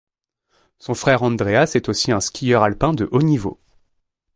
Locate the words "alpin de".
2.63-3.07